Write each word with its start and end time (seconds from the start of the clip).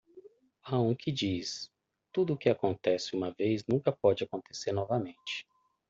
Há 0.63 0.79
um 0.79 0.95
que 0.95 1.11
diz? 1.11 1.71
'Tudo 2.11 2.33
o 2.33 2.37
que 2.37 2.49
acontece 2.49 3.15
uma 3.15 3.31
vez 3.33 3.63
nunca 3.67 3.91
pode 3.91 4.23
acontecer 4.23 4.71
novamente. 4.71 5.45